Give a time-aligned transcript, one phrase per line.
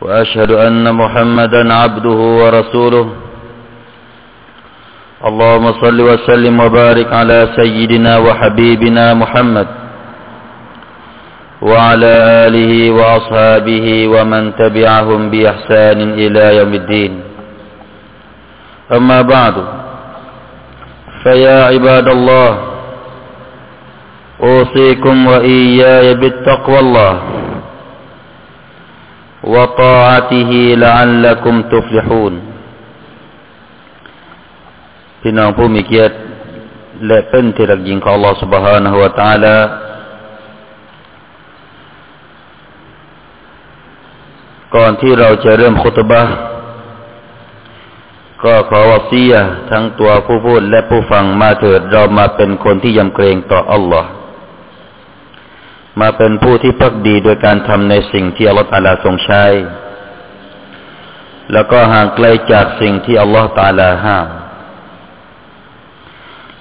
[0.00, 3.06] وأشهد أن محمدا عبده ورسوله.
[5.28, 9.68] اللهم صل وسلم وبارك على سيدنا وحبيبنا محمد
[11.62, 12.14] وعلى
[12.46, 17.12] آله وأصحابه ومن تبعهم بإحسان إلى يوم الدين.
[18.92, 19.54] أما بعد
[21.22, 22.50] فيا عباد الله
[24.42, 27.14] أوصيكم وإياي بالتقوى الله.
[29.53, 30.51] وطاعته
[30.85, 32.33] لعلكم تفلحون
[35.21, 36.15] พี่น้องผู้มีเกียรติ
[37.07, 39.57] และเป็นที่รักยิ่งของ Allah Subhanahu wa Ta'ala
[44.75, 46.21] ก่อนที่เราจะเริ่มคุตบะ
[48.43, 49.33] ก็ขอวาซีย
[49.71, 54.09] ทั้งตัวผู้พูดและผู้ฟังมาเถิดเรามาเป็นคนที่ยำเกรงต่ออัลลอฮ์
[56.00, 59.44] มาเป็นผู้ที่พักดีโดยการทำในสิ่งที่อัลลอฮฺตาลาทรงใช้
[61.52, 64.28] แล้วก็ห่างไกลจากสิ่งที่อัลลอฮฺตาลาห้าม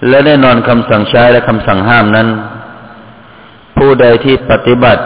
[0.07, 2.27] และแน่นอนคำสั่งใช้และคำสั่งห้ามนั้น
[3.77, 5.03] ผู้ใดที่ปฏิบัติ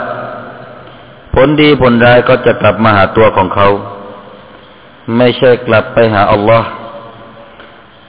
[1.36, 3.68] ผลดีผลร้ายก็จะกลับมาหาตัวของเขา
[5.18, 6.68] ไม่ใช่กลับไปหาอัลลอฮ์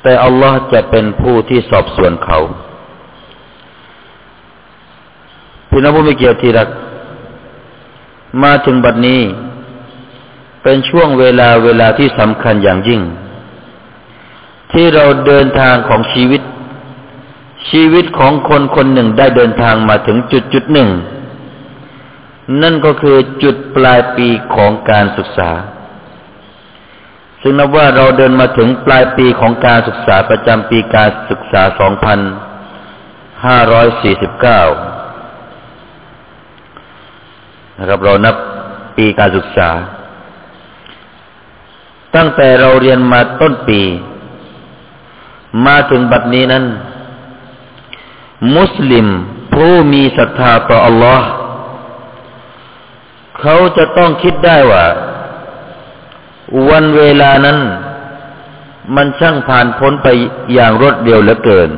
[0.03, 2.39] แต่อัลลอฮ์จะเป็นผู้ที่สอบสวนเขา
[5.77, 6.69] พี่น้องผู้มีเกียรติรัก
[8.43, 9.21] มาถึงบัดนี้
[10.63, 13.01] เป็นช่วงเวลาเวลาที่สำคัญอย่างยิ่ง
[14.73, 16.43] ที่เราเดินทางของชีวิต
[17.71, 20.91] ชีวิตของคนคนหนึ่งได้เดินทางมาถึงจุดจุดหนึ่ง
[22.63, 25.51] นั่นก็คือจุดปลายปีของการศึกษา
[27.41, 31.79] ซึ่งนับว่าเราเดินมาถึงปลายปีของการศึกษาประจำปีการศึกษา 2549
[37.79, 38.37] นะครับเรานับ
[38.97, 39.71] ปีการศึกษา
[42.15, 43.81] ตั้งแต่เราเรียนมาต้นปี
[45.67, 46.65] มาถึงบัดนี้นั้น
[48.57, 49.07] มุสลิม
[49.55, 51.29] ผู้มีศรัทธาต่ออัลลอฮ์
[53.41, 54.87] เขาจะต้องคิดได้ว่า
[56.71, 57.59] วันเวลานั้น
[58.97, 60.09] มันช่างผ่านพ้นไป
[60.53, 61.71] อย่างรวดเร็วเหลือเกิน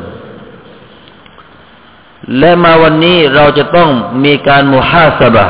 [2.38, 3.90] และมาวันนี้เราจะต้อง
[4.24, 5.46] มีการมุฮาสบะ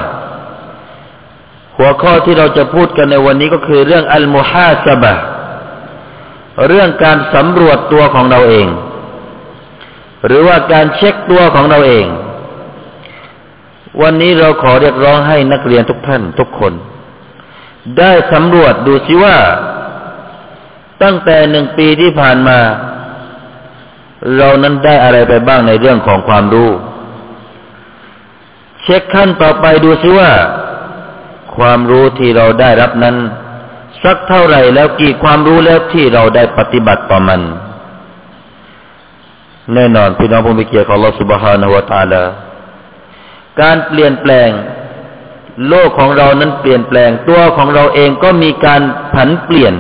[1.79, 5.15] หัวข้อที่เราจะพูดกันในวันนี้ก็คือเรื่องอัลมุฮาสบะ
[6.69, 8.67] เรื่องการสำรวจตัวของเราเอง
[10.27, 12.07] หรือว่าการเช็คตัวของเราเอง
[14.03, 16.73] วันนี้เราขอเรียกร้องให้นักเรียนทุกท่านทุกคน
[17.99, 19.37] ได้สำรวจดูสิว่า
[21.03, 22.59] ตั้งแต่หนึ่งปีที่ผ่านมา
[24.37, 26.71] เรานั้นได้อะไรไปบ้างในเรื่องของความรู้
[28.83, 30.31] เช็คขั้นต่อไปดูสิว่า
[31.59, 33.17] ความรู้ที่เราได้รับนั้น
[34.05, 37.41] สักเท่าไหร่แล้วกี่ความรู้แล้วที่เราได้ปฏิบัติต่อมัน
[39.75, 42.23] แน่นอนพี่น้องผู้มีเกียรติของลอสุบฮานาวตาลา
[43.61, 44.51] การเปลี่ยนแปลง
[45.69, 48.83] โลกของเรานั้นเปลี่ยนแปลง ตัวของเราเองก็มีการ
[49.15, 49.75] ผันเปลี่ยน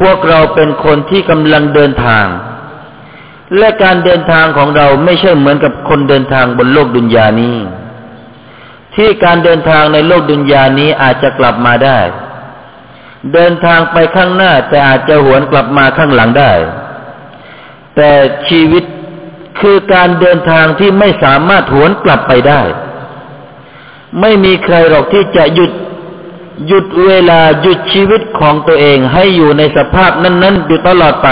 [0.00, 2.26] พวกเราเป็นคนที่กำลังเดินทาง
[3.58, 7.56] และการเดินทางของเราไม่ใช่เหมือนกับคนเดินทางบนโลกดุนยานี้
[8.96, 12.00] ที่การเดินทางในโลกดุนยานี้อาจจะกลับมาได้
[13.32, 16.52] เดินทางไปข้างหน้าแต่อาจจะหวนกลับมาข้างหลังได้
[17.96, 18.10] แต่
[18.48, 18.84] ชีวิต
[19.60, 22.60] คือการเดินทางที่ไม่สามารถหวนกลับไปได้
[24.20, 25.72] ไม่มีใครหรอกที่จะหยุด
[26.66, 31.28] หยุดเวลาหยุดชีวิตของตัวเองให้อยู่ในสภาพนั้นๆอยู่ตลอดไป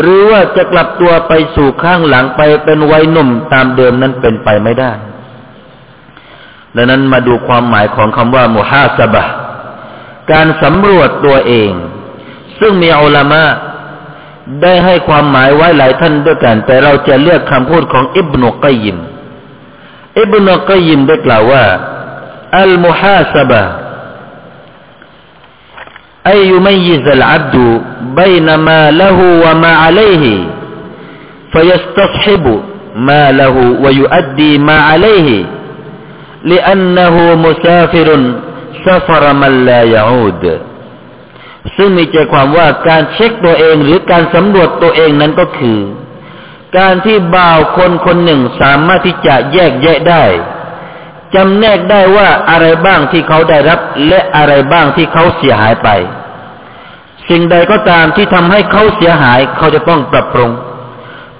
[0.00, 4.92] หรือว่าจะกลับตัวไปสู่ข้างหลังไปเป็นวัยหนุ่มตามเดิมนั้นเป็นไปไม่ได้
[6.75, 9.23] ดังนั้นมาดูความหมายของคำว่ามุฮาสบะ
[10.31, 11.71] การสำรวจตัวเอง
[12.59, 13.43] ซึ่งมีอัลามะ
[14.61, 18.97] ได้ให้ความหมายไว้หลายท่านด้วยกัน แต่เราจะเลือกคำพูดของอิบนุกัยยิม
[20.19, 21.63] อิบนุกัยยิมได้กล่าวว่า
[22.59, 23.63] อัลมุฮาสบะ
[26.27, 27.81] أي يميز العبد
[28.15, 30.23] بين ما له وما عليه
[31.53, 32.45] فيستصحب
[32.95, 35.45] ما له ويؤدي ما عليه
[36.51, 37.15] لأنه
[37.45, 38.09] مسافر
[38.85, 40.45] ซาฟารมันลายาอูด
[41.75, 45.79] ซึ่งมีใจความว่าการเช็คตัวเองหรือการสำรวจตัวเองนั้นก็คือ
[46.77, 50.23] การที่บ่าวคนคนหนึ่งสามารถที่จะแยกแยะได้
[51.35, 55.89] จำแนกได้ว่าอะไรบ้างที่เขาได้รับ และอะไรบ้างที่เขาเสียหายไป
[57.29, 60.51] สิ่งใดก็ตามที่ทำให้เขาเสียหาย เขาจะต้องปรับปรุง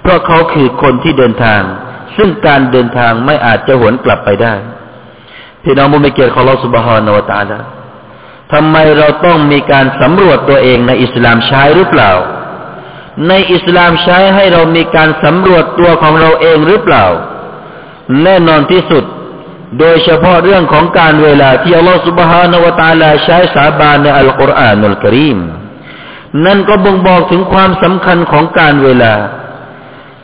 [0.02, 1.62] เพราะเขาคือคนที่เดินทาง
[2.16, 4.54] ซึ่งการเดินทางไม่อาจจะหวนกลับไปได้
[5.65, 7.57] พี่น้องผู้มีเกียรติของเราสุบฮานวตาละ
[8.53, 12.11] ทำไมเราต้องมีการสำรวจตัวเองในอิสลามใช้หรือเปล่า
[13.27, 17.05] ในอิสลามใช้ให้เรามีการสำรวจตัวของเราเองหรือเปล่า
[18.23, 19.03] แน่นอนที่สุด
[19.79, 25.39] โดยเฉพาะเรื่องของการเวลาที่อัลลอฮฺสุบฮานวตาลาใช้สาบานในอัลกุรอานุลกรีม
[26.45, 29.13] นั่นก็บ่งบอกถึงความสำคัญของการเวลา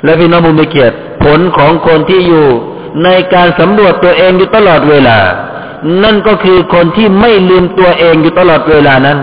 [0.04, 2.48] และพี่น้องบุญเกียรติผลของคนที่อยู่
[3.04, 5.18] ในการสำรวจตัวเองอยู่ตลอดเวลา
[6.04, 9.20] นั่นก็คือคนที่ไม่ลืมตัวเองอยู่ตลอดเวลานั้น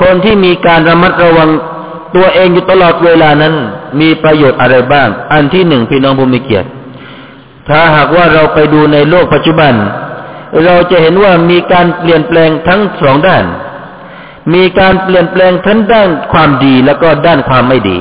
[0.00, 1.48] คนที่มีการระมัดระวัง
[2.16, 3.54] ตัวเองอยู่ตลอดเวลานั้น
[4.00, 6.68] มีประโยชน์อะไรบ้าง อันที่หนึ่งพี่น้องผู้มีเกียรติ
[7.68, 9.72] ถ้าหากว่าเราไปดูในโลกปัจจุบัน
[10.64, 13.44] เราจะเห็นว่ามีการเปลี่ยนแปลงทั้งสองด้าน
[14.54, 17.98] มีการเปลี่ยนแปลงทั้งด้านความดีแล้วก็ด้านความไม่ดี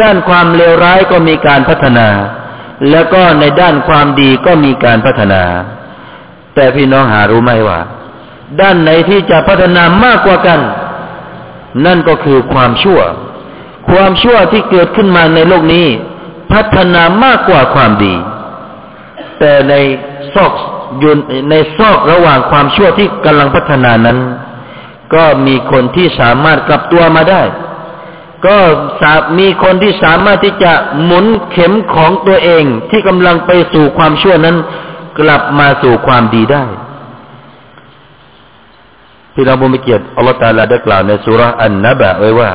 [0.00, 2.08] ด้านความเลวร้ายก็มีการพัฒนา
[2.90, 5.42] แล้วก็ในด้านความดีก็มีการพัฒนา
[6.54, 7.80] แต่พี่น้องหารู้ไหมว่า
[8.60, 10.60] ด้านไหนที่จะพัฒนามากกว่ากัน
[11.86, 13.00] นั่นก็คือความชั่ว
[13.90, 15.86] ความชั่วที่เกิดขึ้นมาในโลกนี้
[16.52, 18.14] พัฒนามากกว่าความดี
[19.38, 19.74] แต่ใน
[20.34, 20.52] ซอก
[21.02, 21.18] ยุน
[21.50, 24.18] ในซอกระหว่างความชั่วที่กำลังพัฒนานั้น
[25.14, 27.42] ก็มีคนที่สามารถกลับตัวมาได้
[28.44, 28.56] ก็
[29.00, 30.72] สามีคนที่สามารถที่จะ
[31.04, 34.56] หมุนเข็มของตัวเองที่กำลังไปสู่ความชั่วนั้น
[35.18, 36.64] กลับมาสู่ความดีได้
[39.34, 42.52] พี่น้องผู้มีเกียรติอัลลอฮฺตาลาได้กล่าวในสุราอันนบะไว้ว่า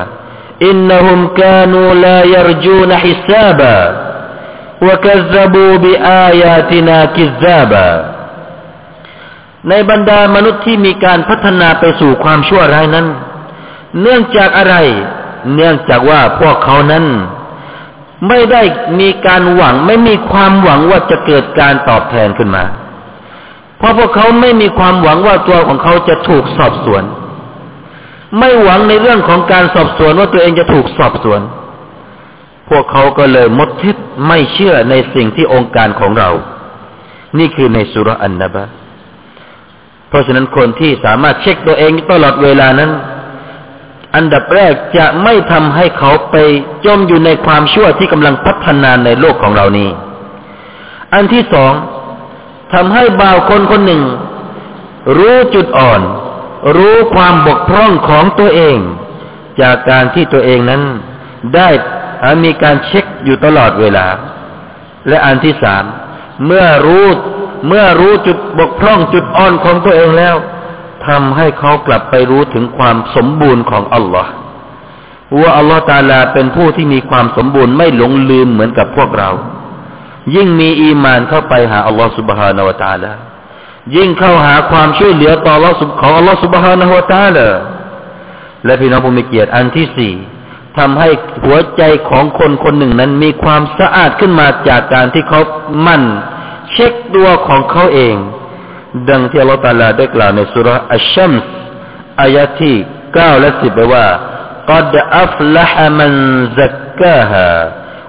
[0.66, 3.74] อินนุมกานูลายรจูนฮิซาบะ
[4.86, 7.86] วะกัซบูบิอายาตินากิซาบะ
[9.68, 13.06] ในบรรดามนุษย์ที่มีการพัฒนาไปสู่ความชั่วร้ายนั้น
[14.00, 14.76] เนื่องจากอะไร
[15.54, 17.04] เนื่องจากว่าพวกเขานั้น
[18.28, 18.62] ไม่ได้
[19.00, 22.64] มีการหวัง ไม่มีความหวังว่าจะเกิดการตอบแทนขึ้นมา
[23.78, 27.02] เพราะพวกเขาไม่มีความหวังว่าตัวของเขาจะถูกสอบสวน
[28.38, 31.40] ไม่หวังในเรื่องของการสอบสวนว่าตัวเองจะถูกสอบสวน
[32.70, 33.96] พวกเขาก็เลยมดทิศ
[34.28, 36.30] ไม่เชื่อในสิ่งที่องค์การของเรา
[37.38, 38.64] นี่คือในสุรอันนบะ
[40.08, 42.90] เพราะฉะนั้นคนที่สามารถเช็คตัวเองตลอดเวลานั้น
[44.14, 46.36] อันดับแรกจะไม่ทำให้เขาไป
[46.86, 49.90] จมอยู่ในความชั่วที่กำลังพัฒนาในโลกของเรานี้
[51.14, 51.72] อันที่สอง
[52.72, 54.02] ทำให้บ่าวคนคนหนึ่ง
[55.18, 56.00] รู้จุดอ่อน
[56.76, 58.78] รู้ความบกพร่องของตัวเอง
[59.60, 60.82] จากการที่ตัวเองนั้น
[61.54, 61.68] ได้
[62.44, 64.06] มีการเช็คอยู่ตลอดเวลา
[65.08, 65.84] และอันที่สาม
[66.46, 67.06] เมื่อรู้
[67.68, 70.34] เมื่อรู้จุดบกพร่องจุดอ่อนของตัวเองแล้ว
[71.06, 74.32] ทำให้เขากลับไปรู้ถึงความสมบูรณ์ของอัลลอฮ์
[75.40, 79.30] ว่าอัลลอฮ์ตาลาเป็นผู้ที่มีความสมบูรณ์ไม่หลงลืมเหมือนกับพวกเรา
[80.34, 83.12] ยิ่งมีอีมานเข้าไปหาอัลลอฮ์สุบฮานาวตาลา
[83.96, 87.48] ยิ่งเข้าหาความช่วยเหลือต่ออัลลอฮ์ของอัลลอฮ์สุบฮานาวตาลา
[88.64, 90.14] และพี่น้องผู้มีเกียรติอันที่สี่
[90.78, 91.08] ทำให้
[91.42, 95.40] หัวใจของคนคนหนึ่งนั้นมีความสะอาดขึ้นมาจากการที่เขา
[95.86, 96.02] มั่น
[96.72, 98.14] เช็คตัวของเขาเอง
[99.09, 101.51] ดังที่อัลลอฮฺตาลาได้กล่าวในสุรอัชชัมส์
[102.21, 102.75] อายะที่
[103.13, 104.07] เก้าและสิบไว้ว่า
[104.71, 104.91] قد
[105.23, 106.11] أفلح من
[106.59, 107.51] زكاها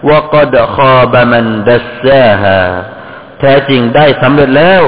[0.08, 2.62] وقد خاب من دساها
[3.40, 4.82] แท้จริงได้สำเร็จแล้ว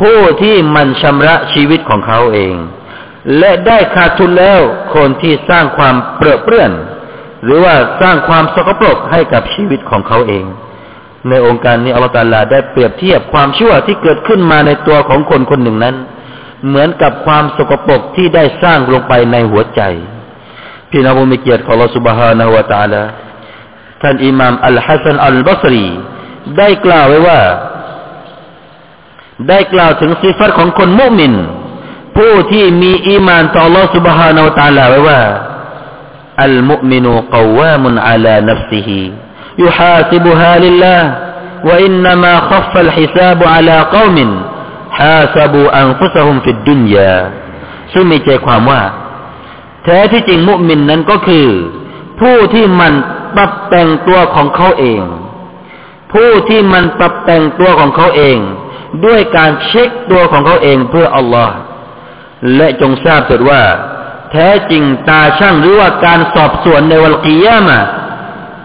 [0.00, 2.54] ผู้ที่มันชำระชีวิตของเขาเอง
[3.38, 4.60] และได้ขาดทุนแล้ว
[4.94, 6.72] คนที่สร้างความเปรอะเปื้อน
[7.44, 10.44] หรือว่าสร้างความสกปรกให้กับชีวิตของเขาเอง
[11.27, 15.95] ในองค์การนี้อัลลอฮฺตาลลาได้เปรียบเทียบความชั่วที่เกิดขึ้นมาในตัวของคนคนหนึ่งนั้น
[16.67, 19.81] เหมือนกับความสกปรกที่ได้สร้างลงไปในหัวใจ
[20.91, 23.01] พี่น้องผู้มีเกียรติของอัลลอฮฺสุบฮานะฮุวาตาลา
[24.01, 25.87] ท่านอิหม่ามอัลฮัสซันอัลบัสรี
[26.57, 27.39] ได้กล่าวไว้ว่า
[29.49, 31.33] ได้กล่าวถึงสิฟัตของคนมุมิน
[32.17, 35.21] ผู้ที่มีอีมานต่ออัลลอฮฺสุบฮานะฮุวาตาลาไว้ว่า
[36.43, 39.03] อัลมุมินูกวามุนอัลานัฟซิฮี
[39.58, 41.02] يحاسبها لله
[41.68, 44.16] وإنما خف الحساب على قوم
[44.98, 47.14] حاسبوا أنفسهم في الدنيا
[47.92, 48.82] ซึ่งมีใจความว่า
[49.84, 51.46] แท้ที่จริงมุมินนั้นก็คือ
[52.20, 52.92] ผู้ที่มัน
[53.36, 55.02] ปรับแต่งตัวของเขาเอง
[56.12, 58.38] ผู้ที่มันปรับแต่งตัวของเขาเอง
[59.04, 61.56] ด้วยการเช็คตัวของเขาเองเพื่ออัลลอฮ์
[62.56, 63.62] และจงทราบเถิดว่า
[64.32, 67.80] แท้จริงตาช่างหรือว่าการสอบสวนในวันกิยามะ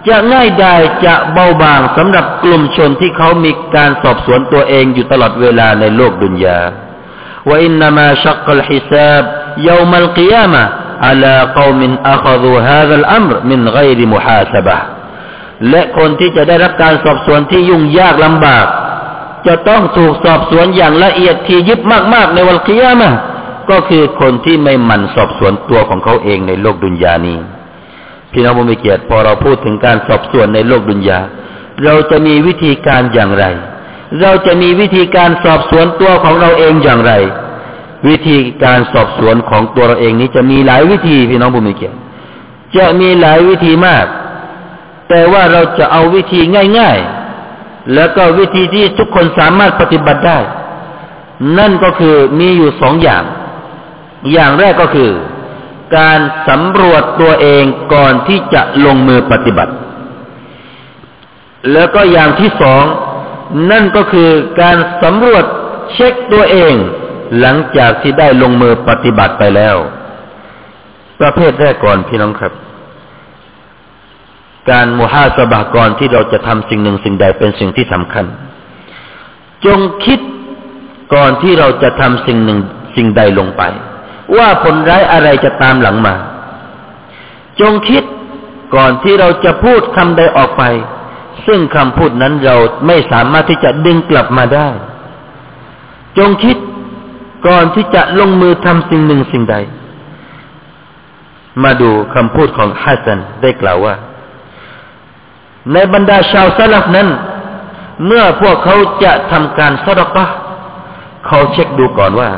[0.07, 6.59] จะง่ายดายจะเบาบางสำหรับกลุ่มชนที่เขามีการสอบสวนตัวเองอยู่ตลอดเวลาในโลกดุนยา
[7.47, 9.23] ว่าอินนามาชักลฮิซาบ
[9.67, 10.65] ยามัลกิยามะ
[11.07, 11.81] على قوم
[12.13, 14.77] أخذوا هذا الأمر من غير محاسبة
[15.69, 18.65] และคนที่จะได้รับการสอบสวนที่ยุ่งยากลำบาก
[19.47, 21.79] จะต้องถูกสอบสวนอย่างละเอียดที่ยิบ
[22.13, 23.11] มากๆในวันกิยามะ
[23.69, 27.37] ก็คือคนที่ไม่หมั่นสอบสวนตัวของเขาเองในโลกดุนยานี้
[28.34, 31.20] พี่น้องผู้มีเกียรติพอเราพูดถึงการสอบสวนในโลกดุนยา
[31.84, 33.44] เราจะมีวิธีการอย่างไร
[34.20, 37.12] เราจะมีวิธีการสอบสวนตัวของเราเองอย่างไร
[38.08, 41.96] วิธีการสอบสวนของตัวเราเองนี้จะมีหลายวิธีพี่น้องผู้มีเกียรติ
[42.76, 44.06] จะมีหลายวิธีมาก
[45.08, 46.40] แต่ว่าเราจะเอาวิธี
[46.78, 46.98] ง่าย
[47.46, 50.38] ๆ แล้วก็วิธีที่ทุกคนสามารถปฏิบัติได้
[51.58, 53.24] นั่นก็คือมีอยู่สองอย่าง
[54.32, 55.10] อย่างแรกก็คือ
[55.96, 59.72] การสำรวจตัวเองก่อนที่จะลงมือปฏิบัติ
[61.72, 62.84] แล้วก็อย่างที่สอง
[63.70, 65.44] นั่นก็คือการสำรวจ
[65.92, 66.74] เช็คตัวเอง
[67.40, 69.76] หลังจากที่ได้ลงมือปฏิบัติไปแล้ว
[71.20, 72.52] ประเภทแรกก่อนพี่น้องครับ
[74.70, 78.24] การมุฮาสบะก่อนที่เราจะทำสิ่งหนึ่งสิ่งใดเป็นสิ่งที่สำคัญ
[79.64, 80.20] จงคิด
[81.14, 82.58] ก่อนที่เราจะทำสิ่งหนึ่ง
[82.96, 83.62] สิ่งใดลงไป
[84.36, 86.14] ว่าผลร้ายอะไรจะตามหลังมา
[87.60, 88.02] จงคิด
[88.74, 90.62] ก่อนที่เราจะพูดคำใดออกไป
[91.46, 94.68] ซึ่งคำพูดนั้นเราไม่สามารถที่จะดึงกลับมาได้
[96.18, 96.56] จงคิด
[97.46, 99.56] ก่อนที่จะลงมือทำสิ่งหนึ่งสิ่งใด
[101.62, 103.94] มาดูคำพูดของฮัสซันได้กล่าวว่า
[105.72, 107.08] ในบรรดาชาวซาลฟนั้น
[108.06, 110.24] เมื่อพวกเขาจะทำการสดกะ
[111.26, 112.30] เขาเช็คดูก่อนว่า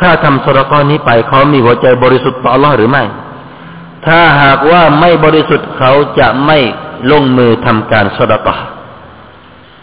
[0.00, 3.04] ถ้าทำสรกอนี้ไปเขามีหัวใจบริสุทธิ์ต่อ Allah หรือไม่
[4.06, 6.58] ถ้าหากว่าไม่บริสุทธิ์เขาจะไม่
[7.12, 8.54] ลงมือทำการสดกอ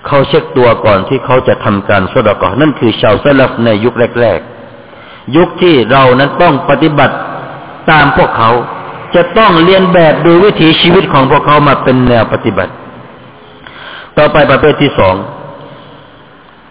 [0.08, 4.40] เขาเช็คตัวก่อนที่เขาจะทำการสดกอนั่นคือชาวซาลฟในยุคแรก
[4.88, 7.16] ๆ ยุคที่เรานั้นต้องปฏิบัติ
[7.90, 8.50] ตามพวกเขา
[9.16, 12.74] จะต้องเรียนแบบดูวิถีชีวิตของพวกเขามาเป็นแนวปฏิบัติ
[14.18, 15.16] ต่อไปประเภทที่สอง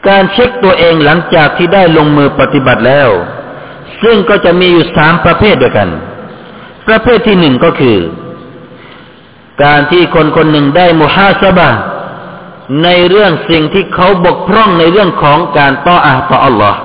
[0.09, 3.09] การเช็คตัวเองหลังจากที่ได้ลงมือปฏิบัติแล้ว
[4.03, 5.89] ซึ่งก็จะมีอยู่สามประเภทด้วยกัน
[6.87, 7.99] ประเภทที่หนึ่งก็คือ
[9.65, 11.69] การที่คนคนหนึ่งได้มุฮาสบะ
[12.83, 16.81] ในเรื่องสิ่งที่เขาบกพร่องในเรื่องของการต่ออาต่ออัลลอฮ์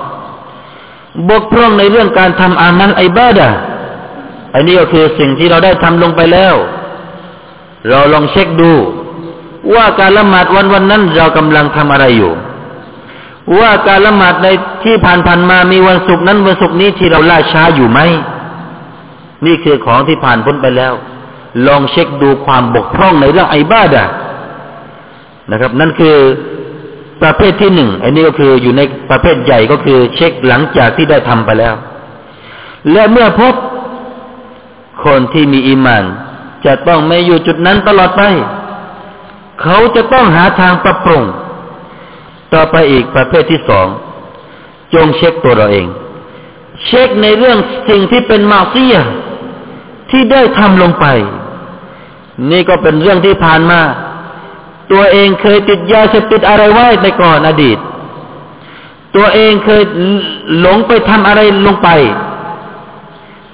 [1.28, 3.48] บกพร่องในเรื่องการทำอามัลไอบาดะ
[4.54, 6.54] อันนี้ก็คือสิ่งที่เราได้ทำลงไปแล้ว
[7.88, 8.72] เราลองเช็คดู
[9.74, 12.32] ว่าการละหมาดวันวันนั้นเรากำลังทำอะไรอยู่
[13.58, 14.48] ว่าการละหมาดใน
[14.84, 18.00] ที่ผ่านๆมามีวันศุกร์นั้นวันศุกร์นี้ที่เราล่าช้าอยู่ไหม
[19.46, 20.92] นี่คือของที่ผ่านพ้นไปแล้ว
[21.66, 24.06] ลองเช็คดูความบกพร่องในเรื่องไอบ้าดะ
[25.50, 26.16] นะครับ นั่นคือ
[27.22, 31.74] ประเภทที่หนึ่งอันนี้ก็คืออยู่ในประเภทใหญ่ก็คือ เช็คหลังจากที่ได้ทำไปแล้ว
[32.92, 33.54] และเมื่อพบ
[35.04, 36.04] คนที่มีอิมาน
[36.66, 38.22] จะต้องไม่อยู่จุดนั้นตลอดไป
[39.62, 41.22] เขาจะต้องหาทางปรับปรุง
[42.54, 43.86] ต่อไปอีกประเภทที่สอง
[44.94, 45.86] จงเช็คตัวเราเอง
[46.84, 48.96] เช็คในเรื่องสิ่งที่เป็นมาเซีย
[50.10, 51.06] ที่ได้ทำลงไป
[52.50, 53.80] นี่ก็เป็นเรื่องที่ผ่านมา
[54.92, 57.78] ตัวเองเคยติดยาเสพติดอะไรไว้ในก่อนอดีต
[59.16, 59.82] ตัวเองเคย
[60.60, 61.88] หลงไปทำอะไรลงไป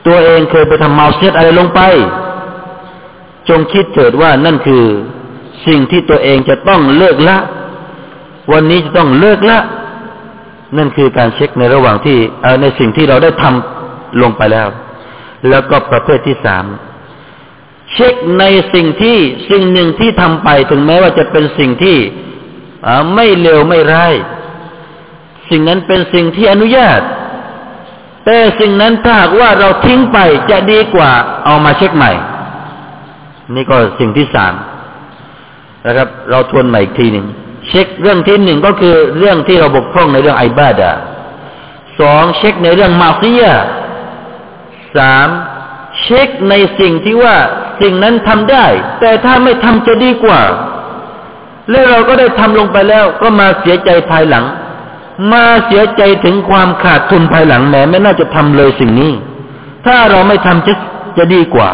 [0.07, 1.81] ตัวเองเคยไปทำมาเซียอะไรลงไป
[3.49, 4.85] จงคิดเถิดว่านั่นคือ
[5.67, 7.37] สิ่งที่ตัวเองจะต้องเลิกละ
[8.53, 9.59] วันนี้จะต้องเลิกละ
[10.77, 12.19] นั่นคือการเช็คในระหว่างที่
[12.63, 14.69] ในสิ่งที่เราได้ทำลงไปแล้ว
[15.49, 16.65] แล้วก็ประเภทที่สาม
[17.93, 19.19] เช็คในสิ่งที่
[19.51, 21.99] สิ่งหนึ่งที่ทำไปถึงแม้ว่าจะเป็นสิ่งที่
[23.15, 24.15] ไม่เลวไม่ร้าย
[25.51, 27.01] สิ่งนั้นเป็นสิ่งที่อนุญาต
[28.25, 30.19] แต่สิ่งนั้นถ้าหากว่าเราทิ้งไป
[30.51, 31.11] จะดีกว่า
[31.45, 32.13] เอามาเช็คใหม่
[33.55, 34.55] นี่ก็สิ่งที่สาม
[35.87, 37.27] นะครับ เราทวนใหม่อีกทีหนึ่ง
[37.69, 40.93] เช็คเรื่องที่หนึ่งก็คือเรื่องที่เราบกพร่องในเรื่องไอบาดา
[42.01, 43.45] สองเช็คในเรื่องมาซีย
[44.97, 45.29] สาม
[46.03, 47.37] เช็คในสิ่งที่ว่า
[47.81, 48.67] สิ่งนั้นทำได้
[49.01, 50.41] แต่ถ้าไม่ทำจะดีกว่า
[51.71, 54.45] แล้วเราก็ได้ทำลงไปแล้ว ก็มาเสียใจภายหลัง
[55.33, 59.13] มาเสียใจถึงความขาดทุนภายหลังแม้ไม่น่าจะทำเลยสิ่งนี้
[59.87, 60.75] ถ้าเราไม่ทำจะ
[61.19, 61.69] จะดีกว่า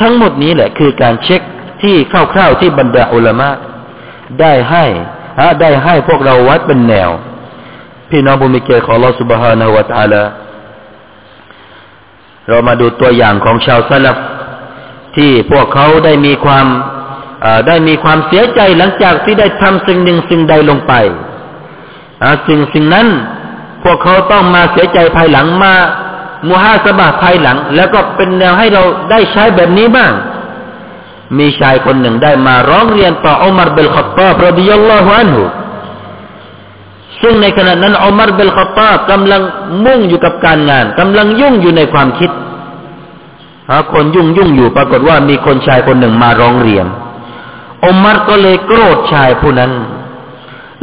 [0.00, 1.40] ทั้งหมดนี้แหละคือการเช็ค
[1.82, 1.94] ที่
[2.32, 3.48] คร่าวๆที่บรรดาอุลามะ
[4.40, 4.84] ได้ให้
[5.60, 7.10] ได้ให้พวกเราวัดเป็นแนว
[8.10, 10.24] พี่น้องบุมิเกตของลอสุบฮานาวัตอาลา
[12.48, 14.16] เรามาดูตัวอย่างของชาวซาลฟ
[15.16, 16.66] ที่พวกเขาได้มีความ
[17.68, 20.92] ได้มีความเสียใจหลังจากที่ได้ทำสิ่งหนึ่งสิ่งใดลงไป
[22.48, 23.06] สิ่งสิ่งนั้น
[23.82, 25.74] พวกเขาต้องมาเสียใจภายหลังมา
[26.48, 30.12] มุฮาสบะภายหลัง แล้วก็เป็นแนวให้เราได้ใช้แบบนี้บ้าง
[31.37, 35.43] มีชายคนหนึ่งได้มาร้องเรียนต่ออุมารเบลขตาบรดิยัลลอฮุอันฮุ
[37.21, 39.41] ซึ่งในขณะนั้นอุมารเบลขตาบกำลัง
[39.85, 42.31] มุ่งอยู่กับการงานกำลังยุ่งอยู่ในความคิด
[43.69, 46.85] หาคนยุ่งยุ่งอยู่ปรากฏว่ามีคนชายคนหนึ่งมาร้องเรียน
[47.85, 49.71] อุมารก็เลยโกรธชายผู้นั้น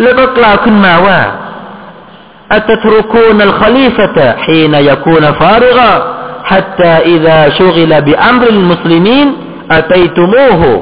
[0.00, 1.18] แล้วก็กล่าวขึ้นมาว่า
[2.52, 5.92] أتتركون الخليفة حين يكون فارغا
[6.44, 9.39] حتى إذا شغل بأمر المسلمين
[9.71, 10.73] อาตัตุมูหู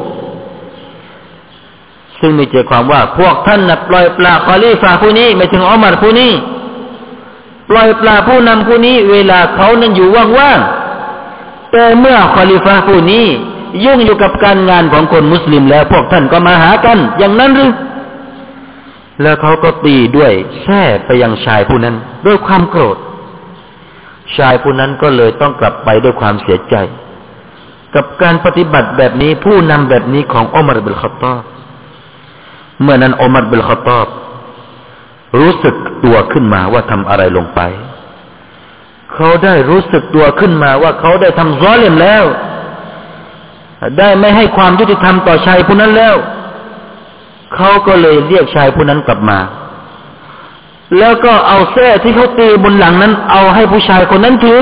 [2.19, 6.31] ซึ่งมีใจความว่าพวกท่านนะปล่อยปลาคอลีฟาผู้นี้ไม่ถึงออมัดผู้นี้
[7.69, 13.25] ปล่อยปลาผู้นำผู้นี้ เวลาเขานั้นอยู่ว่างๆแต่เมื่อคอลีฟาผู้นี้
[13.85, 17.71] ยุ่งอยู่กับการงานของคนมุสลิมแล้ว พวกท่านก็มาหากัน อย่างนั้นหรือ
[19.21, 20.31] แล้วเขาก็ตีด้วย
[20.61, 22.97] แช่ไปยังชายผู้นั้น ด้วยความโกรธ
[24.37, 26.75] ชายผู้นั้นก็เลยต้องกลับไปด้วยความเสียใจ
[27.95, 31.43] กับการปฏิบัติแบบนี้ผู้นำแบบนี้ของอุมารบิลขตอบ
[32.81, 34.07] เมื่อนั้นอุมารบิลขตอบ
[35.37, 37.61] รู้สึกตัวขึ้นมาว่าทำอะไรลงไป
[39.13, 42.23] เขาได้รู้สึกตัวขึ้นมาว่าเขาได้ทำร้อเลมแล้ว
[43.97, 46.15] ได้ไม่ให้ความยุติธรรมต่อชายผู้นั้นแล้ว
[47.55, 49.39] เขาก็เลยเรียกชายผู้นั้นกลับมา
[50.97, 54.59] แล้วก็เอาแส้ที่เขาตีบนหลังนั้น เอาให้ผู้ชายคนนั้นถือ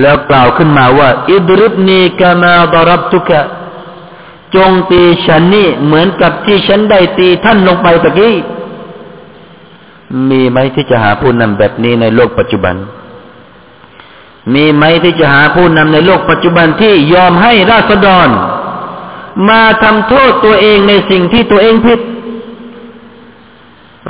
[0.00, 3.42] แล้วกล่าวขึ้นมาว่า อิดริบนีกามาบารับทุกะ
[4.54, 8.34] จงตีฉันนี่เหมือนกับที่ฉันได้ตีท่านลงไปตะกี้
[10.30, 12.76] มีไหมที่จะหาผู้นำแบบนี้ในโลกปัจจุบัน
[14.54, 18.28] มีไหมที่จะหาผู้นำในโลกปัจจุบันที่ยอมให้ราษฎร
[19.48, 22.00] มาทำโทษตัวเองในสิ่งที่ตัวเองผิด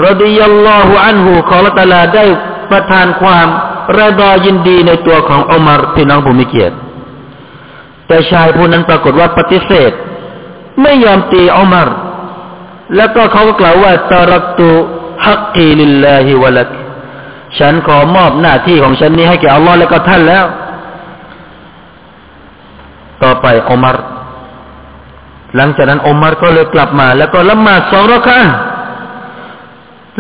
[0.05, 2.25] รดิยัลลอฮุอันหูขอละตาลาได้
[2.71, 3.49] ประทานความ
[3.99, 6.77] ระดอยินดีในตัวของอุมารพี่น้องผู้มีเกียรติ
[8.07, 9.93] แต่ชายผู้นั้นปรากฏว่าปฏิเสธ
[10.83, 11.89] ไม่ยอมตีอุมาร
[12.97, 14.69] แล้วก็เขาก็กล่าวว่าตารักตุ
[15.27, 16.71] ฮักกีลิลลาฮิวะลัก
[17.59, 20.45] ฉันขอมอบหน้าที่ของฉันนี้ให้แก่อัลลอฮ์และก็ท่านแล้ว
[23.23, 23.97] ต่อไปอุมาร
[25.57, 28.41] หลังจากนั้นอุมารก็เลยกลับมา แล้วก็ละหมาดสองรอกะ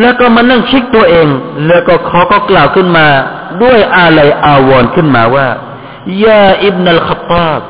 [0.00, 1.28] แล้วก็มานั่งชิกตัวเอง
[1.66, 3.06] แล้วก็เขาก็กล่าวขึ้นมา
[3.62, 5.48] ด้วยอะไรอาวรขึ้นมาว่า
[6.24, 7.60] ยาอิบนัลขัตตาบ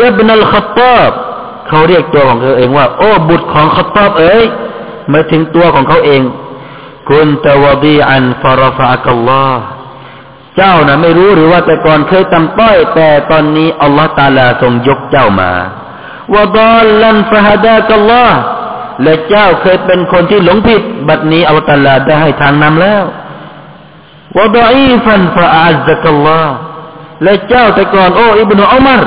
[0.00, 1.10] يا ابن الخطاب
[1.68, 4.44] เขาเรียกตัวของเขาเองว่า โอ้บุตรของขัตตาบเอ๋ย
[5.12, 6.22] มาถึงตัวของเขาเอง
[7.08, 9.62] كنت وضيعا فرفعك الله
[10.56, 15.52] เจ้านะไม่รู้หรือว่าแต่ก่อนเคยต่ำต้อย แต่ตอนนี้อัลลอฮ์ตาลาทรงยกเจ้ามา
[16.34, 18.38] وضالا فهداك الله
[19.03, 23.03] และเจ้าเคยเป็นคนที่หลงผิด บัดนี้อัลลอฮฺตาลาได้ให้ทางนำแล้ว
[24.37, 26.55] วดอีฟันฟะอัลกัลลอฮ์
[27.23, 29.03] และเจ้าแต่ก่อนโอ้อิบนุอุมาร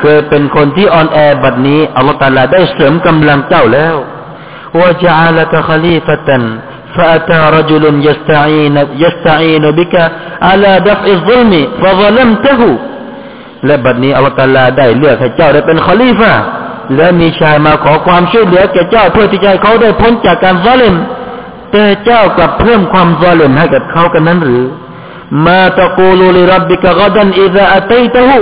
[0.00, 3.96] เคยเป็นคนที่อ่อนแอบัดนี้อัลลอฮฺตาลาได้เสริมกำลังเจ้าแล้ว
[4.78, 6.44] ว่าจะอาลกะขลีฟะตัน
[6.96, 9.94] فأتى رجل يستعين يستعين بك
[10.48, 12.62] على دفع الظلم فظلمته
[13.66, 16.32] และบัดนี้อัลลอฮฺตาลาได้เลือกให้เจ้าได้เป็นขลีฟะ
[16.95, 20.95] และมีชายมาขอความช่วยเหลือแก่เจ้าเพื่อที่จะให้เขาได้พ้นจากการซาเลม
[21.71, 24.63] แต่เจ้ากลับเพิ่มความซาเลมให้กับเขากันนั้นหรือ
[25.45, 28.39] มาตะกูลูลิรับบิกะกดันอิซาอัตัยตะหู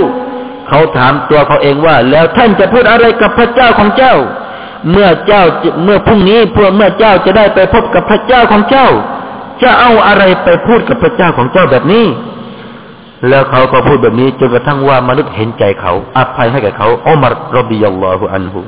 [0.68, 4.14] เขาถามตัวเขาเองว่า แล้วท่านจะพูดอะไรกับพระเจ้าของเจ้า
[4.90, 5.42] เมื่อเจ้า
[5.84, 8.88] เมื่อพรุ่งนี้เพื่อเมื่อเจ้าจะได้ไปพบกับพระเจ้าของเจ้า
[9.62, 12.04] จะเอาอะไรไปพูดกับพระเจ้าของเจ้าแบบนี้
[13.28, 18.60] แล้วเขาก็พูดแบบนี้จนกระทั่งว่ามนุษย์เห็นใจเขาอภัยให้กับเขาอุมารรบิยัลลอฮุอันฮุ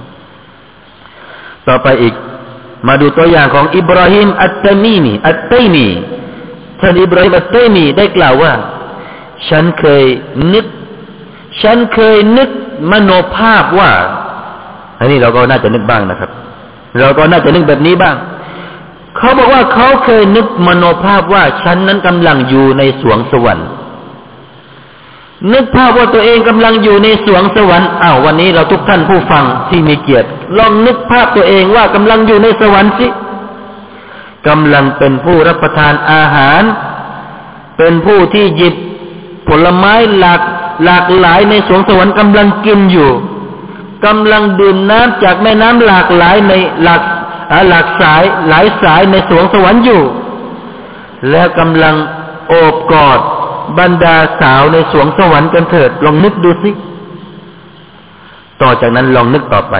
[1.68, 2.14] ต่อไปอีก
[2.86, 5.86] มาดูตัวอย่างของอิบราฮิมอัตตมีมีอัตตมี
[6.80, 8.52] ท่านอิบราฮิมอัตตมีได้กล่าวว่า
[9.48, 10.04] ฉันเคย
[10.52, 10.66] นึก
[11.62, 12.50] ฉันเคยนึก
[12.92, 13.90] มโนภาพว่า
[14.98, 16.30] อันนี้เราก็น่าจะนึกบ้างนะครับ
[17.00, 18.16] เราก็น่าจะนึกแบบนี้บ้าง
[19.16, 23.68] เขาบอกว่าเขาเคยนึกมโนภาพว่า ฉันนั้นกำลังอยู่ในสวงสวรรค์
[25.53, 33.09] นึกภาพว่าตัวเองกำลังอยู่ในสวงสวรรค์อ้าววันนี้เราทุกท่านผู้ฟังที่มีเกียรติลองนึกภาพตัวเองว่ากำลังอยู่ในสวรรค์สิ
[34.49, 36.62] กำลังเป็นผู้รับประทานอาหาร
[37.77, 38.75] เป็นผู้ที่หยิบ
[39.49, 40.40] ผลไม้หลาก
[40.85, 43.11] หลากหลายในสวงสวรรค์กำลังกินอยู่
[44.07, 47.03] กำลังดื่มน้ำจากแม่น้ำหลากหลายในหลาก
[47.68, 50.03] หลากสายหลายสายในสวงสวรรค์อยู่
[51.31, 51.94] แล้วกำลัง
[52.49, 53.20] โอบกอด
[53.79, 56.70] บรรดาสาวในสวงสวรรค์กันเถิด ลองนึกดูสิ
[58.62, 59.74] ต่อจากนั้นลองนึกต่อไป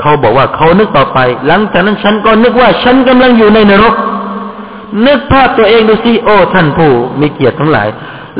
[0.00, 3.94] เขาบอกว่าเขานึกต่อไป หลังจากนั้นฉันก็นึกว่าฉันกำลังอยู่ในนรก
[5.06, 7.88] นึกภาพตัวเองดูสิโอ้ท่านผู้มีเกียรติทั้งหลาย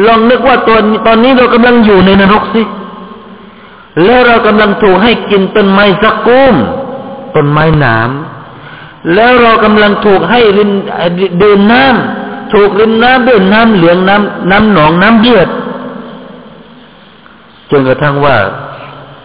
[0.07, 2.63] ลองนึกว่าตัวตอนนี้เรากำลังอยู่ในนรกสิ
[4.05, 6.55] แล้วเรากำลังถูกให้กินต้นไม้สักกุ้ม
[7.35, 8.11] ต้นไม้หนาม
[9.15, 10.71] แล้วเรากำลังถูกให้ริน
[11.43, 15.49] ดื่มน้ำ ถูกรินน้ำด้วยน้ำเหลืองน้ำน้ำหนองน้ำเดือด
[17.71, 18.37] จนกระทั่งว่า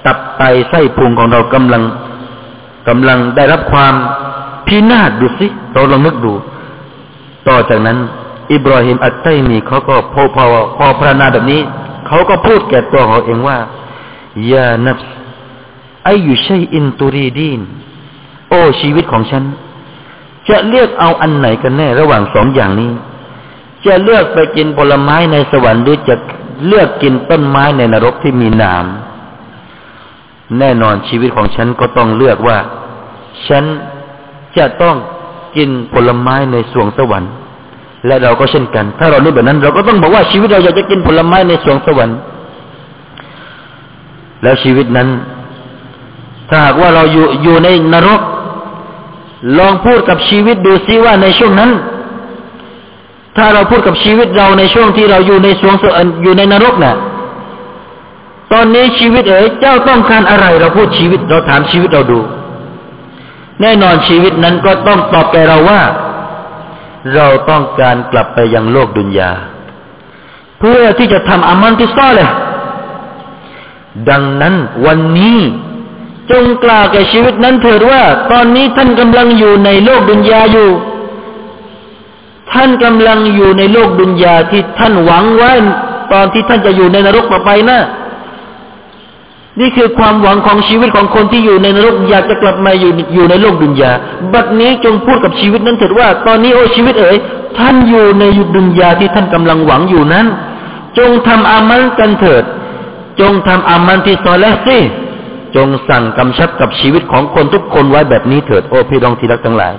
[0.06, 1.84] ตับไตไส้พุงของเรากำลัง
[2.88, 3.94] กำลังได้รับความ
[4.68, 6.34] พินาศดูสิเราลองนึกดู
[7.48, 7.98] ต่อจากนั้น
[8.52, 10.44] อิบราฮิมอัตไตมีเขาก็พอพอ
[10.78, 11.62] พอพระนาแบบนี้
[12.08, 13.58] เขาก็พูดแก่ตัวเขาเองว่า
[14.52, 14.98] ยานับ
[16.08, 17.62] อายุชัยอินตุรีดีน
[18.50, 19.44] โอ้ชีวิตของฉัน
[20.50, 22.92] จะเลือกเอาอันไหนกันแน่ระหว่างสองอย่างนี้
[23.86, 26.15] จะเลือกไปกินผลไม้ในสวรรค์หรือจะ
[26.68, 32.58] เลือกกินต้นไม้ในนรกที่มีน้ำแน่นอนชีวิตของฉันก็ต้องเลือกว่า
[33.48, 33.63] ฉัน
[34.58, 34.96] จะต้อง
[35.58, 37.32] กินผลไม้ในสวงสวรรค์
[38.06, 42.18] และเราก็เช่นกัน ถ้าเราเลือกแบบนั้น เราก็ต้องบอกว่าชีวิตเราอยากจะกินผลไม้ในสวงสวรรค์
[44.44, 45.08] แล้วชีวิตนั้น
[46.50, 48.22] ถ้าหากว่าเราอยู่อยู่ในนรก
[49.58, 51.72] ลองพูดกับชีวิตดูซิว่าในช่วงนั้น
[53.38, 55.76] ถ้าเราพูดกับชีวิตเราในช่วงที่เราอยู่ในสวง
[56.24, 56.96] อยู่ในนรกนะ่ะ
[58.54, 62.20] ตอนนี้ชีวิตเอ๋ยเจ้าต้องการอะไร เราพูดชีวิตเราถามชีวิตเราดู
[63.62, 65.82] แน่นอนชีวิตนั้นก็ต้องตอบแกเราว่า
[67.15, 69.32] เราต้องการกลับไปยังโลกดุนยา
[70.60, 72.30] เพื่อที่จะทำอามันที่ซ้อเลย
[74.10, 74.54] ดังนั้น
[74.86, 75.39] วันนี้
[76.32, 80.70] จงกล่าวแก่ชีวิตนั้นเถิดว่า ตอนนี้ท่านกำลังอยู่ในโลกดุนยาอยู่
[82.54, 85.52] ท่านกำลังอยู่ในโลกดุนยาที่ท่านหวังไว้
[86.14, 87.80] ตอนที่ท่านจะอยู่ในนรกต่อไปนะ
[89.60, 93.92] นี่คือความหวังของชีวิตของคนที่อยู่ในนรกอยากจะกลับมาอยู่อยู่ในโลกดุนยา
[94.34, 97.18] บัดนี้จงพูดกับชีวิตนั้นเถิดว่า ตอนนี้โอ้ชีวิตเอ๋ย
[97.60, 100.26] ท่านอยู่ในยุดุนยาที่ท่านกำลังหวังอยู่นั้น
[100.98, 102.44] จงทำอามันกันเถิด
[103.20, 104.78] จงทำอามันที่ซอและสิ
[105.56, 109.74] จงสั่งกำชับกับชีวิตของคนทุกคนไว้แบบนี้เถิดโอ้พี่รองที่รักทั้งหลาย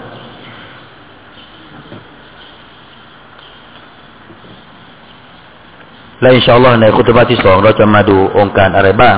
[6.21, 9.17] และอินชาอัลลอฮ์ในคุตบะที่สองเราจะมาดูองค์การอะไรบ้าง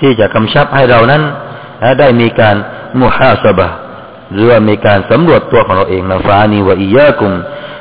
[0.00, 1.22] ที่จะกำชับให้เรานั้น
[1.98, 2.56] ได้มีการ
[3.00, 3.68] มุฮาสบะ
[4.32, 7.32] หรือว่ามีการสำรวจตัวของเราเองนะฟานีวะอียาคุม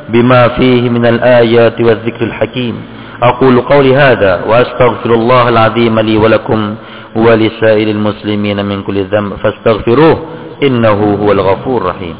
[0.10, 2.76] بما فيه من الآيات والذكر الحكيم
[3.24, 6.76] أقول قولي هذا وأستغفر الله العظيم لي ولكم
[7.16, 10.18] ولسائر المسلمين من كل ذنب فاستغفروه
[10.64, 12.16] إنه هو الغفور الرحيم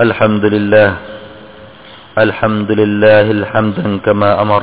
[0.00, 0.90] الحمد لله.
[2.18, 4.62] الحمد لله الحمدا كما أمر.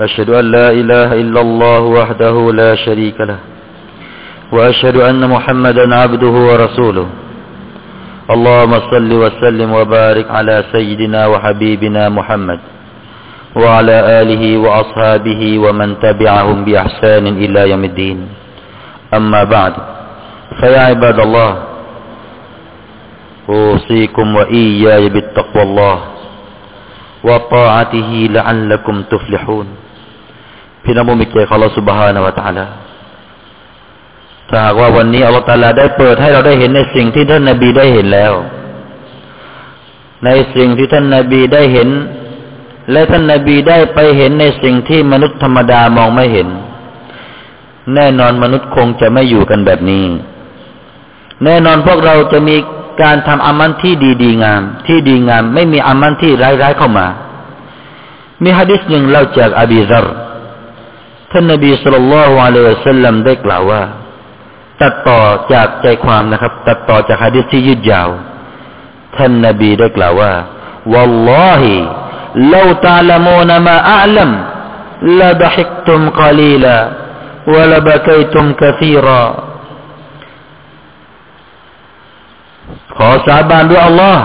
[0.00, 3.40] أشهد أن لا إله إلا الله وحده لا شريك له.
[4.52, 7.08] وأشهد أن محمدا عبده ورسوله.
[8.30, 12.60] اللهم صل وسلم وبارك على سيدنا وحبيبنا محمد
[13.56, 18.18] وعلى آله وأصحابه ومن تبعهم بإحسان إلى يوم الدين.
[19.14, 19.74] أما بعد
[20.60, 21.71] فيا عباد الله
[23.49, 25.97] أوصيكم وإياي بالتقوى الله
[27.27, 29.67] وطاعته لعلكم تفلحون
[30.83, 32.65] พี่น้องมิเกียรติของเราสุบฮานาวะตาลา
[34.49, 38.33] ถ้าหากว่าวันนี้อัลลอฮฺตาลาได้เปิดให้เราได้เห็นในสิ่งที่ท่านนาบีได้เห็นแล้ว
[40.25, 41.89] ในสิ่งที่ท่านนาบีได้เห็น
[42.91, 46.47] และท่านนาบีได้ไปเห็นในสิ่งที่มนุษย์ธรรมดามองไม่เห็น
[47.95, 50.03] แน่นอนมนุษย์คงจะไม่อยู่กันแบบนี้
[51.43, 52.55] แน่นอนพวกเราจะมี
[53.01, 57.07] การทำอามันที่ดีดีงาม ที่ดีงาม ไม่มีอามันที่ร้ายๆเข้ามา
[58.43, 60.05] มีฮะดิษหนึ่งเล่าจากอบีซาร
[61.31, 63.81] ท่านนบีสุลต่านละฮ์อะลัยฮิสัลลัมได้กล่าวว่า
[64.81, 65.19] ตัดต่อ
[65.53, 68.09] จากใจความนะครับ ตัดต่อจากฮะดิษที่ยืดยาว
[69.15, 70.33] ท่านนบีได้กล่าวว่า
[70.93, 71.61] والله
[72.35, 74.31] لو تعلمون ما أعلم
[75.19, 76.77] لضحكتم قليلا
[77.53, 79.23] ولبكيتم كثيرا
[82.96, 84.24] ขอสาบานด้วยอัลลอฮ์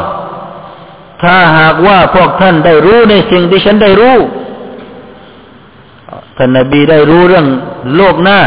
[1.23, 4.17] ถ้าหากว่าพวกท่านได้รู้ในสิ่งที่ฉันได้รู้
[6.37, 7.47] ท่านนบีได้รู้เรื่อง
[7.95, 8.39] โลกหน้า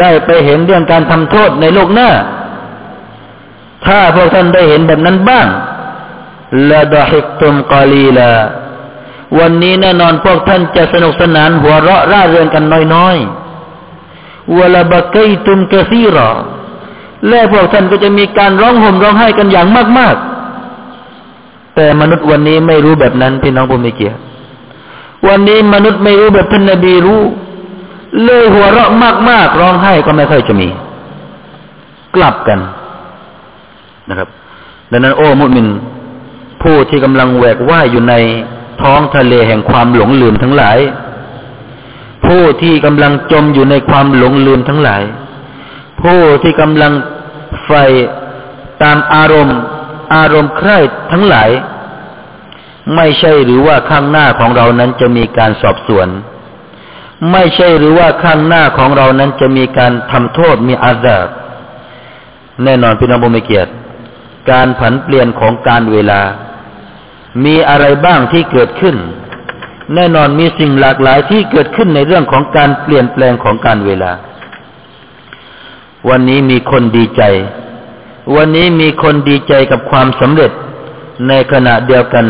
[0.00, 2.10] ได้ไปเห็นเรื่องการทำโทษในโลกหน้า
[3.86, 5.46] ถ้าพวกท่านได้เห็นแบบนั้นบ้าง
[6.70, 8.32] ละดะฮิกตุมกาลีลา
[9.38, 16.30] วันนี้แน่นอนพวกท่านจะสนุกสนานหัวเราะร่าเริงกันน้อยๆวลาบะกยตุมกะซีรอ
[17.28, 19.66] และพวกท่านก็จะมีการร้องห่มร้องไห้กันอย่าง
[19.98, 20.16] มาก
[20.94, 24.18] ๆ แต่มนุษย์วันนี้ไม่รู้แบบนั้นพี่น้องผู้มีเกียรติ
[25.28, 27.20] วันนี้มนุษย์ไม่รู้แบบท่านนบีรู้
[28.24, 28.90] เลยหัวเราะ
[29.30, 30.68] มาก ๆ ร้องไห้ก็ไม่ค่อยจะมี
[32.14, 32.58] กลับกัน
[34.08, 34.28] นะครับ
[34.90, 35.66] ดังนั้นโอ้มุมิน
[36.62, 38.14] ผู้ที่กำลังแหวกว่ายอยู่ใน
[38.82, 40.78] ท้องทะเลแห่งความหลงลืมทั้งหลาย
[42.26, 45.02] ผู้ที่กำลังจมอยู่ในความหลงลืมทั้งหลาย
[46.00, 46.92] ผู้ที่กำลัง
[47.64, 47.72] ไฟ
[48.82, 49.58] ตามอารมณ์
[50.14, 50.78] อารมณ์ใคร่
[51.12, 51.50] ทั้งหลาย
[52.96, 56.08] ไม่ใช่หรือว่าข้างหน้าของเรานั้นจะมีการสอบสวน
[57.32, 61.28] ไม่ใช่หรือว่าข้างหน้าของเรานั้นจะมีการทำโทษมีอาซาบ
[62.64, 63.72] แน่นอนพี่น้องบุญเกียรติ
[64.50, 66.20] การผันเปลี่ยนของการเวลา
[67.44, 68.96] มีอะไรบ้างที่เกิดขึ้น
[69.94, 74.12] แน่นอนมีสิ่งหลากหลายที่เกิดขึ้นในเรื่องของการเปลี่ยนแปลงของการเวลา
[76.08, 77.22] วันนี้มีคนดีใจ
[78.36, 80.52] วันนี้มีคนดีใจกับความสำเร็จ
[81.28, 82.26] ในขณะเดียวกัน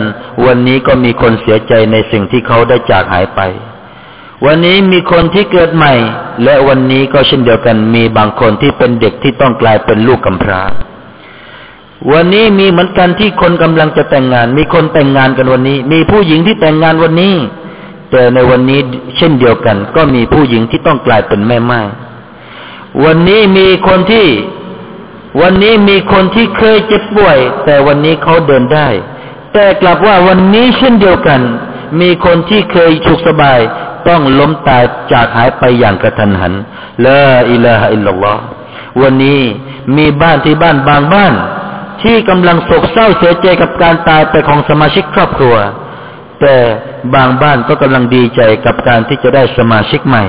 [0.46, 3.40] วันนี้ก็มีคนเสียใจในสิ่งที่เขาได้จากหายไป
[4.46, 5.94] วันนี้มีคนที่เกิดใหม่
[6.44, 10.62] และวันนี้ก็เช่นเดียวกัน มีบางคนที่เป็นเด็กที่ต้องกลายเป็นลูกกำพร้า
[12.12, 17.34] วันนี้มีเหมือนกันที่คนกำลังจะแต่งงาน มีคนแต่งงานกันวันนี้ มีผู้หญิงที่แต่งงานวันนี้
[18.10, 18.80] แต่ในวันนี้
[19.16, 21.80] เช่นเดียวกัน ก็มีผู้หญิงที่ต้องกลายเป็นแม่ไม้
[23.04, 24.28] วันนี้มีคนที่
[25.40, 28.88] วันนี้มีคนที่เคยเจ็บป่วย แต่วันนี้เขาเดินได้
[29.52, 31.40] แต่กลับว่าวันนี้เช่นเดียวกัน
[32.00, 33.58] มีคนที่เคยสุขสบาย
[34.08, 34.82] ต้องล้มตาย
[35.12, 36.52] จากหายไปอย่างกระทันหัน
[37.06, 38.42] ละอิลาฮะอิลลัลลอฮ์
[39.02, 39.40] วันนี้
[39.96, 41.34] มีบ้านที่บ้านบางบ้าน
[42.02, 45.56] ที่กำลังโศกเศร้าเสียใจกับการตายไปของสมาชิกครอบครัว
[46.40, 46.56] แต่
[47.14, 50.24] บางบ้านก็กำลังดีใจกับการที่จะได้สมาชิกใหม่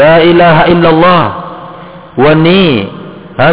[0.00, 1.22] ลาอิลาฮะอิลลัลลอฮ
[2.24, 2.68] วันนี้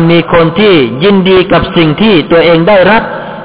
[0.09, 3.03] มีคนที่ยินดีกับสิ่งที่ตัวเองได้รับ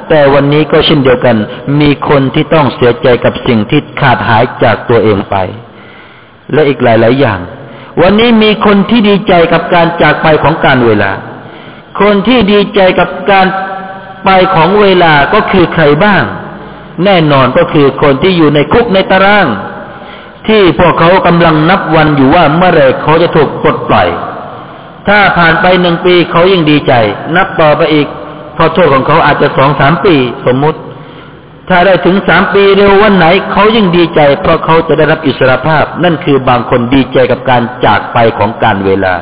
[0.08, 1.36] แต่วันนี้ก็เช่นเดียวกัน
[1.80, 5.36] มีคนที่ต้องเสียใจกับสิ่งที่ขาดหายจากตัวเองไป
[6.52, 7.40] และอีกหลาย ๆ อย่าง
[8.02, 11.10] วันนี้มีคนที่ดีใจกับการจากไปของการเวลา
[12.00, 13.46] คนที่ดีใจกับการ
[14.24, 16.22] ไปของเวลาก็คือใครบ้าง
[17.04, 19.46] แน่นอนก็คือคนที่อยู่ในคุกในตาราง
[20.48, 24.08] ที่พวกเขากำลังนับวันอยู่ว่าเมื่อไรเขาจะถูกปลดปล่อย
[25.08, 26.92] ถ้าผ่านไปหนึ่งปีเขายิ่งดีใจ
[27.36, 28.06] นับต่อไปอีก
[28.56, 30.14] พอโทษของเขาอาจจะสองสามปี
[30.46, 30.78] สมมุติ
[31.68, 39.14] ถ้าได้ถึงสามปีเร็ววันไหนเขายิ่งดีใจ เพราะเขาจะได้รับอิสรภาพ นั่นคือบางคนดีใจกับการจากไปของการเวลา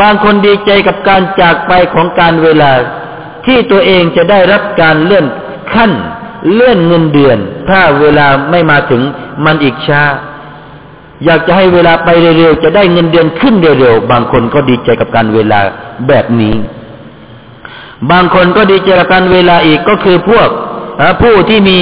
[0.00, 2.72] บางคนดีใจกับการจากไปของการเวลา
[3.46, 5.26] ที่ตัวเองจะได้รับการเลื่อน
[5.74, 5.92] ขั้น
[6.52, 9.02] เลื่อนเงินเดือน ถ้าเวลาไม่มาถึง
[9.44, 10.02] มันอีกช้า
[11.24, 15.60] อยากจะให้เวลาไปเร็วๆจะได้เงินเดือนขึ้นเร็วๆบางคนก็ดีใจกับการเวลา
[16.08, 16.54] แบบนี้
[18.10, 20.48] บางคนก็ดีใจกับการเวลาอีกก็คือพวก
[21.22, 21.78] ผู้ที่มี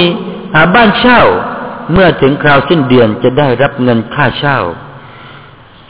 [0.75, 1.21] บ้านเช่า
[1.93, 4.59] เมื่อถึงคราวสิ้นเดือนจะได้รับเงินค่าเช่า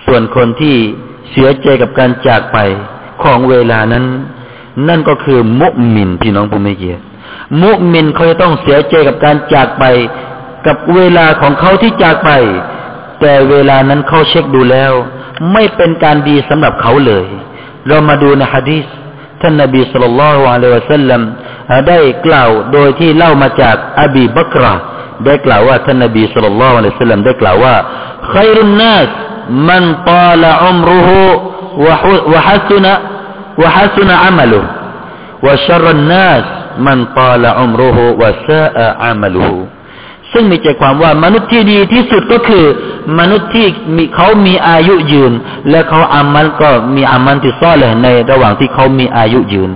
[0.05, 0.75] ส่วนคนที่
[1.31, 2.57] เสียใจกับการจากไป
[3.23, 4.05] ของเวลานั้น
[4.87, 7.03] นั่นก็คือมุมินพี่น้องผู้ไม่เกียรติ
[7.63, 9.83] มุมินเขาจะต้องเสียใจกับการจากไป
[10.67, 12.31] กับเวลาของเขาที่จากไป
[13.21, 14.93] แต่เวลานั้นเขาเช็คดูแล้ว
[15.53, 17.25] ไม่เป็นการดีสำหรับเขาเลย
[17.87, 18.85] เรามาดูในฮะดีษ
[19.41, 21.21] ท่านนบีสุลต่านละอัสัลลัม
[21.89, 24.65] ได้กล่าวโดยที่เล่ามาจากอบีบักร
[25.25, 26.53] ได้กล่าวว่าท่านนบีสุลต่าน
[26.85, 27.75] ละอัสัลลัมได้กล่าวว่า
[28.27, 29.09] ใครรุนนัส
[29.69, 31.37] มันตาละอุมรุห์
[32.33, 32.93] วะฮัสนะ
[33.61, 34.59] วะฮัสนะอามลุ
[35.45, 36.45] วะชรุนนัส
[36.85, 37.89] มันตาละอุมรุ
[38.21, 38.65] วะซา
[39.01, 39.53] อามัลู
[40.33, 42.65] ซึ่งมีใจความว่ามนุษย์ที่ดีที่สุดก็คือ
[43.19, 45.33] มนุษย์ที่มีเขามีอายุยืน
[45.69, 49.69] และเขาอามันก็มีอามันที่ซ่อนเลยในระหว่างที่เขามีอายุยืน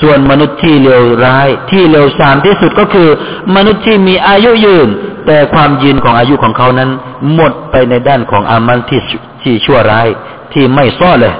[0.00, 3.08] ส่วนมนุษย์ที่เลวร้าย ที่เลวทามที่สุดก็คือ
[3.56, 4.88] มนุษย์ที่มีอายุยืน
[5.26, 6.90] แต่ความยืนของอายุของเขานั้น
[7.34, 9.00] หมดไปในด้านของอามันที่
[9.42, 10.08] ที่ชั่วร้าย
[10.52, 11.34] ที่ไม่ซ่อนเลย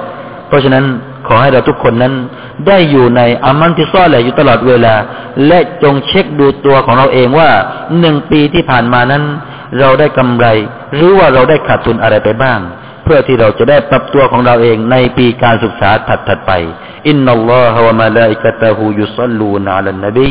[0.49, 0.85] เพราะฉะนั้น
[1.27, 2.15] ขอให้เราทุกคนนั้น
[2.67, 4.95] ได้อยู่ในอามันที่ซ่อนแหละอยู่ตลอดเวลา
[5.47, 7.51] และจงเช็คดูตัวของเราเองว่า
[8.01, 9.23] หนึ่งปีที่ผ่านมานั้น
[9.79, 10.47] เราได้กำไร
[10.95, 12.61] หรือว่าเราได้ขาดทุนอะไรไปบ้าง
[13.05, 16.53] เพื่อที่เราจะได้ปรับตัวของเราเองในปีการศึกษาถัดๆไป
[17.09, 20.29] อินนัลลอฮฺวะมะลาอิกะตะฮูยุซัลลูนอะลันนบี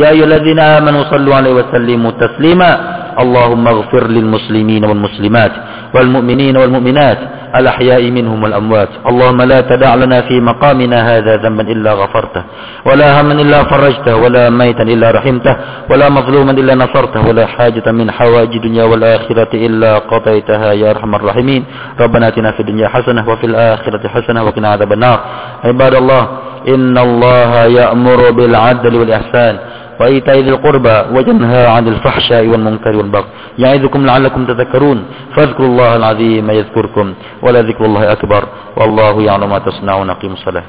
[0.00, 2.70] ยาอัยลดีนอามานุซัลลูอะลัยฮิวะสัลลิมุตัสลีมา
[3.20, 5.52] اللهم اغفر للمسلمين والمسلمات
[5.94, 7.18] والمؤمنين والمؤمنات
[7.56, 12.42] الأحياء منهم والأموات اللهم لا تدع لنا في مقامنا هذا ذنبا إلا غفرته
[12.86, 15.56] ولا هما إلا فرجته ولا ميتا إلا رحمته
[15.90, 21.64] ولا مظلوما إلا نصرته ولا حاجة من حوائج الدنيا والآخرة إلا قضيتها يا أرحم الراحمين
[22.00, 25.18] ربنا آتنا في الدنيا حسنة وفي الآخرة حسنة وقنا عذاب النار
[25.64, 26.28] عباد الله
[26.68, 29.58] إن الله يأمر بالعدل والإحسان
[30.02, 34.98] وإيتاء ذي القربى وينهى عن الفحشاء والمنكر والبغي يعظكم لعلكم تذكرون
[35.34, 37.06] فاذكروا الله العظيم يذكركم
[37.44, 38.42] ولذكر الله أكبر
[38.78, 40.64] والله يعلم ما تصنعون قيموا الصلاة